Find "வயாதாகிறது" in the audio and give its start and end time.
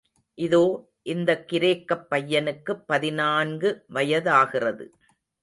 3.93-4.87